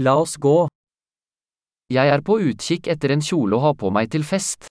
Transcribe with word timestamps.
La 0.00 0.12
oss 0.14 0.36
gå. 0.38 0.68
Jeg 1.90 2.06
er 2.14 2.20
på 2.22 2.36
utkikk 2.38 2.86
etter 2.92 3.10
en 3.16 3.22
kjole 3.28 3.56
å 3.56 3.62
ha 3.64 3.72
på 3.74 3.90
meg 3.90 4.12
til 4.14 4.22
fest. 4.22 4.68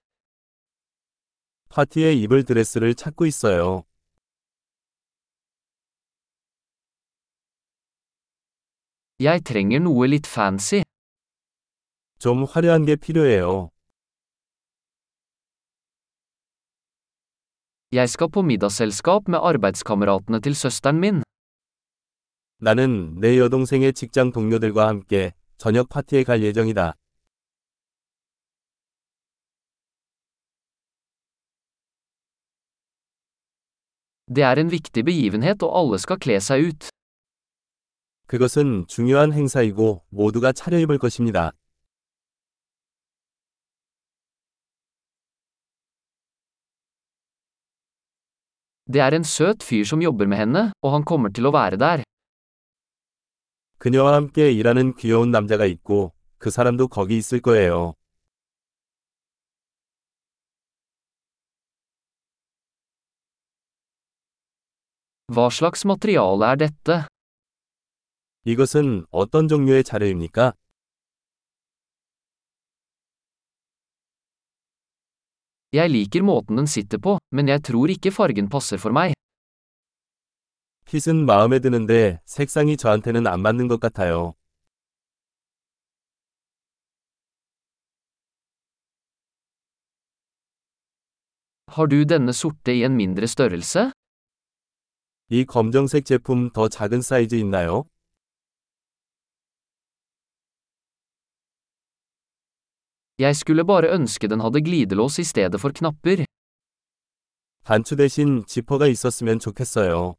파티에 1.67 2.13
입을 2.13 2.46
드레스를 2.46 2.96
찾고 2.96 3.25
있어요. 3.25 3.83
Jeg 9.20 9.43
trenger 9.43 9.84
noe 9.84 10.07
litt 10.07 10.27
fancy. 10.27 10.84
좀 12.20 12.46
화려한 12.46 12.86
게 12.86 12.96
필요해요. 12.96 13.70
Jeg 17.91 18.09
skal 18.09 18.30
på 18.32 18.41
middagsselskap 18.48 19.28
med 19.28 19.39
arbeidskameratene 19.44 20.39
til 20.39 20.55
søsteren 20.55 21.00
min. 21.00 21.23
나는 22.60 23.20
내 23.20 23.38
여동생의 23.38 23.94
직장 23.94 24.32
동료들과 24.32 24.88
함께 24.88 25.34
저녁 25.58 25.90
파티에 25.90 26.23
갈 26.23 26.42
예정이다. 26.42 26.96
Det 34.30 34.41
er 34.41 34.58
en 34.59 34.70
viktig 34.70 35.05
begivenhet 35.05 35.62
og 35.64 35.72
alle 35.72 35.98
skal 36.00 36.17
kle 36.17 36.36
seg 36.41 36.66
ut. 36.66 36.90
그것은 38.28 38.88
중요한 38.88 39.31
행사이고 39.31 40.03
모두가 40.09 40.52
차려입을 40.52 40.98
것입니다. 40.98 41.52
Det 48.89 49.00
er 49.00 49.14
en 49.14 49.23
søt 49.23 49.64
fyr 49.64 49.86
som 49.86 50.02
jobber 50.02 50.26
med 50.26 50.38
henne, 50.38 50.72
og 50.81 50.92
han 50.92 51.03
kommer 51.05 51.30
til 51.30 51.45
å 51.45 51.52
være 51.53 51.78
der. 51.78 52.03
그녀와 53.80 54.16
함께 54.16 54.52
일하는 54.52 54.95
귀여운 54.95 55.31
남자가 55.31 55.66
있고 55.66 56.13
그 56.38 56.49
사람도 56.49 56.88
거기 56.88 57.17
있을 57.17 57.41
거예요. 57.41 57.94
Hva 65.30 65.48
slags 65.52 65.86
materiale 65.86 66.45
er 66.45 66.58
dette? 66.58 67.05
이것은 68.45 69.05
어떤 69.11 69.48
종류의 69.50 69.83
자료입니까? 69.83 70.53
Jeg 75.73 75.92
liker 75.92 76.23
måten 76.23 76.55
den 76.55 76.66
sitter 76.66 76.98
på, 76.98 77.17
men 77.31 77.50
jeg 77.50 77.59
tror 77.64 77.92
ikke 77.92 78.11
fargen 78.11 78.48
passer 78.50 78.80
for 78.80 78.94
meg. 78.95 79.17
핏은 80.88 81.25
마음에 81.25 81.59
드는데 81.59 82.21
색상이 82.23 82.77
저한테는 82.77 83.27
안 83.27 83.41
맞는 83.41 83.67
것 83.67 83.80
같아요. 83.81 84.35
Har 91.67 91.88
du 91.88 92.05
denne 92.05 92.31
sorte 92.31 92.71
i 92.71 92.83
en 92.83 92.95
mindre 92.95 93.27
størrelse? 93.27 93.91
이 95.30 95.43
검정색 95.43 96.05
제품 96.05 96.49
더 96.53 96.69
작은 96.69 97.02
사이즈 97.02 97.35
있나요? 97.35 97.83
Jeg 103.19 103.35
skulle 103.35 103.65
bare 103.65 103.89
ønske 103.97 104.30
den 104.30 104.39
hadde 104.39 104.61
glidelås 104.61 105.19
i 105.19 105.23
stedet 105.23 105.59
for 105.59 105.71
knapper. 105.73 106.23
단추 107.65 107.97
대신 107.97 108.45
지퍼가 108.45 108.88
있었으면 108.88 109.39
좋겠어요. 109.39 110.15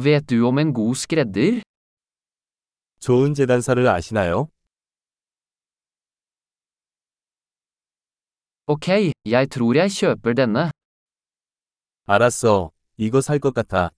Vet 0.00 0.28
du 0.30 0.42
om 0.46 0.58
en 0.58 0.72
god 0.74 0.94
skredder? 0.96 1.62
좋은 2.98 3.34
재단사를 3.34 3.86
아시나요? 3.86 4.48
Ok, 8.66 9.12
jeg 9.26 9.50
tror 9.50 9.74
jeg 9.74 9.90
kjøper 9.90 10.32
denne. 10.34 10.70
알았어. 12.06 12.72
이거 12.96 13.20
살 13.20 13.38
것 13.38 13.54
같아. 13.54 13.90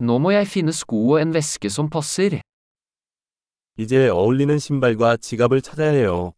Nå 0.00 0.18
må 0.18 0.30
jeg 0.30 0.46
finne 0.48 0.72
sko 0.72 1.00
og 1.12 1.20
en 1.22 1.34
veske 1.34 1.70
som 1.70 1.90
passer. 1.90 2.40
이제 3.78 4.08
어울리는 4.08 4.58
신발과 4.58 5.16
지갑을 5.16 5.62
찾아야 5.62 5.90
해요. 5.90 6.34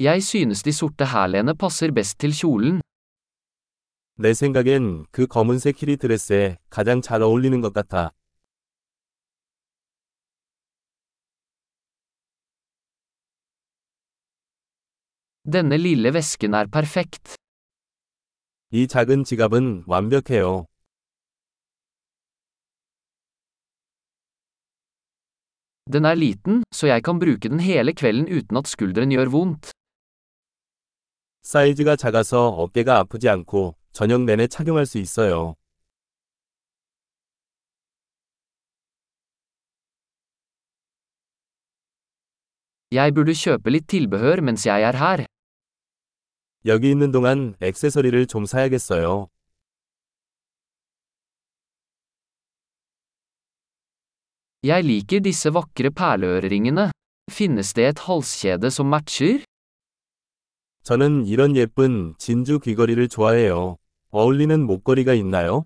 Jeg 0.00 0.22
synes 0.22 0.62
de 0.62 0.72
sorte 0.72 1.04
hælene 1.12 1.54
passer 1.56 1.90
best 1.92 2.18
til 2.20 2.32
kjolen. 2.40 2.80
내 4.18 4.34
생각엔 4.34 5.06
그 5.10 5.26
검은색 5.26 5.76
키리 5.76 5.96
드레스에 5.96 6.58
가장 6.70 7.00
잘 7.02 7.22
어울리는 7.22 7.60
것 7.60 7.72
같아. 7.72 8.10
Denne 15.44 15.76
lille 15.78 16.10
vesken 16.12 16.54
er 16.54 16.66
perfekt. 16.66 17.36
이 18.72 18.86
작은 18.88 19.24
지갑은 19.24 19.84
완벽해요. 19.86 20.66
Den 25.92 26.04
er 26.04 26.14
liten, 26.14 26.62
så 26.74 26.86
jeg 26.86 27.04
kan 27.04 27.18
bruke 27.20 27.48
den 27.48 27.60
hele 27.60 27.92
kvelden 27.94 28.26
uten 28.38 28.56
at 28.56 28.68
skulderen 28.68 29.10
gjør 29.10 29.28
vondt. 29.30 29.70
사이즈가 31.43 31.95
작아서 31.95 32.49
어깨가 32.49 32.97
아프지 32.99 33.27
않고 33.27 33.75
저녁 33.91 34.21
내내 34.21 34.47
착용할 34.47 34.85
수 34.85 34.97
있어요. 34.99 35.55
Jeg 42.91 43.13
burde 43.15 43.33
kjøpe 43.33 43.71
litt 43.71 43.87
tilbehør 43.87 44.41
mens 44.43 44.67
jeg 44.67 44.83
er 44.83 44.95
her. 45.01 45.25
여기 46.65 46.91
있는 46.91 47.11
동안 47.11 47.55
액세서리를 47.61 48.27
좀 48.27 48.45
사야겠어요. 48.45 49.27
Jeg 54.63 54.83
liker 54.85 55.19
disse 55.19 55.49
vakre 55.53 55.89
perleøreringene. 55.89 56.91
Finnes 57.31 57.73
det 57.73 57.85
et 57.87 57.99
halskjede 58.07 58.69
som 58.71 58.87
matcher? 58.93 59.41
저는 60.83 61.27
이런 61.27 61.55
예쁜 61.55 62.15
진주 62.17 62.59
귀걸이를 62.59 63.07
좋아해요. 63.07 63.77
어울리는 64.09 64.65
목걸이가 64.65 65.13
있나요? 65.13 65.65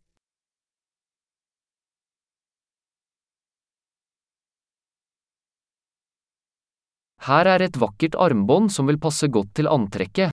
Her 7.27 7.47
er 7.47 7.61
et 7.63 7.79
vakkert 7.79 8.15
armbånd 8.19 8.69
som 8.69 8.87
vil 8.87 8.99
passe 8.99 9.27
godt 9.31 9.53
til 9.55 9.67
antrekket. 9.67 10.31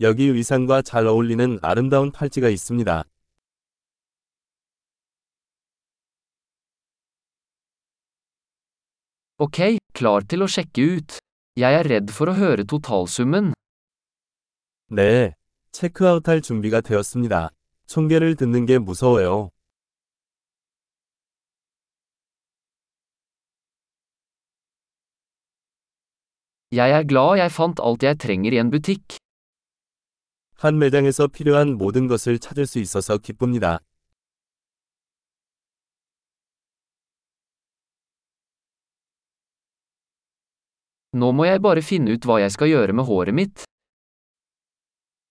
여기 0.00 0.24
의상과 0.26 0.82
잘 0.82 1.06
어울리는 1.06 1.58
아름다운 1.62 2.10
팔찌가 2.10 2.50
있습니다. 2.50 3.04
Ok, 9.38 9.78
klar 9.94 10.26
til 10.26 10.42
å 10.42 10.48
sjekke 10.48 10.84
ut. 10.96 11.25
Jeg 11.56 11.72
er 11.72 11.86
redd 11.88 12.10
for 12.12 12.28
å 12.28 12.34
høre 12.36 12.66
totalsummen. 12.68 13.54
네, 14.92 15.32
체크아웃할 15.72 16.42
준비가 16.42 16.82
되었습니다. 16.82 17.48
총계를 17.86 18.36
듣는 18.36 18.66
게 18.66 18.78
무서워요. 18.78 19.48
Jeg 26.72 26.90
er 26.92 27.04
glad 27.08 27.38
jeg 27.40 27.50
fant 27.56 27.80
alt 27.80 28.02
jeg 28.04 28.18
trenger 28.20 28.52
i 28.52 28.60
en 28.60 28.70
butikk. 28.70 29.16
한 30.58 30.78
매장에서 30.78 31.26
필요한 31.28 31.78
모든 31.78 32.06
것을 32.06 32.38
찾을 32.38 32.66
수 32.66 32.78
있어서 32.80 33.16
기쁩니다. 33.16 33.80
Nå 41.15 41.31
må 41.35 41.45
jeg 41.45 41.61
bare 41.61 41.81
finne 41.83 42.15
ut 42.15 42.25
hva 42.25 42.39
jeg 42.39 42.51
skal 42.55 42.71
gjøre 42.71 42.93
med 42.95 43.05
håret 43.05 43.35
mitt. 43.35 43.65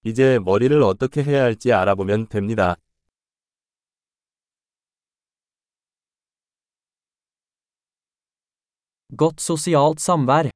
이제 0.05 0.39
머리를 0.39 0.83
어떻게 0.83 1.23
해야 1.23 1.43
할지 1.43 1.73
알아보면 1.73 2.29
됩니다. 2.29 2.77
Godt 9.17 9.41
sosialt 9.41 9.99
samvær. 9.99 10.51